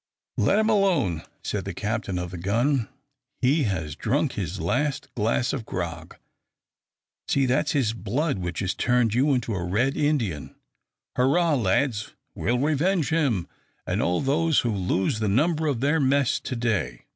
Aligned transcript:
"Let 0.37 0.57
him 0.57 0.67
alone," 0.67 1.21
said 1.43 1.63
the 1.63 1.75
captain 1.75 2.17
of 2.17 2.31
the 2.31 2.37
gun; 2.39 2.89
"he 3.39 3.65
has 3.65 3.95
drunk 3.95 4.31
his 4.31 4.59
last 4.59 5.13
glass 5.13 5.53
of 5.53 5.63
grog. 5.63 6.17
See, 7.27 7.45
that's 7.45 7.73
his 7.73 7.93
blood 7.93 8.39
which 8.39 8.61
has 8.61 8.73
turned 8.73 9.13
you 9.13 9.31
into 9.35 9.53
a 9.53 9.63
red 9.63 9.95
Indian. 9.95 10.55
Hurrah, 11.15 11.53
lads! 11.53 12.15
we'll 12.33 12.57
revenge 12.57 13.09
him, 13.11 13.47
and 13.85 14.01
all 14.01 14.21
those 14.21 14.61
who 14.61 14.71
lose 14.73 15.19
the 15.19 15.27
number 15.29 15.67
of 15.67 15.81
their 15.81 15.99
mess 15.99 16.39
to 16.39 16.55
day!" 16.55 17.03